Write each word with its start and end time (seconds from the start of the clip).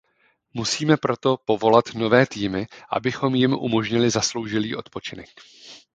Musíme 0.53 0.97
proto 0.97 1.37
povolat 1.45 1.85
nové 1.93 2.27
týmy, 2.27 2.67
abychom 2.91 3.35
jim 3.35 3.53
umožnili 3.53 4.09
zasloužilý 4.09 4.75
odpočinek. 4.75 5.29